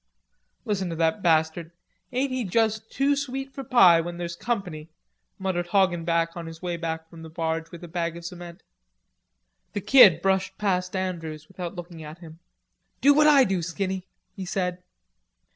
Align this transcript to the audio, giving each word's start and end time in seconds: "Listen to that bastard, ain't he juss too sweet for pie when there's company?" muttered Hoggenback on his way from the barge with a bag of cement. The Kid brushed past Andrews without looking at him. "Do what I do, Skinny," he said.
"Listen 0.65 0.89
to 0.89 0.95
that 0.95 1.21
bastard, 1.21 1.69
ain't 2.11 2.31
he 2.31 2.43
juss 2.43 2.79
too 2.79 3.15
sweet 3.15 3.53
for 3.53 3.63
pie 3.63 4.01
when 4.01 4.17
there's 4.17 4.35
company?" 4.35 4.89
muttered 5.37 5.67
Hoggenback 5.67 6.35
on 6.35 6.47
his 6.47 6.59
way 6.59 6.75
from 6.75 7.21
the 7.21 7.29
barge 7.29 7.69
with 7.69 7.83
a 7.83 7.87
bag 7.87 8.17
of 8.17 8.25
cement. 8.25 8.63
The 9.73 9.81
Kid 9.81 10.19
brushed 10.19 10.57
past 10.57 10.95
Andrews 10.95 11.47
without 11.47 11.75
looking 11.75 12.01
at 12.03 12.17
him. 12.17 12.39
"Do 12.99 13.13
what 13.13 13.27
I 13.27 13.43
do, 13.43 13.61
Skinny," 13.61 14.07
he 14.35 14.43
said. 14.43 14.81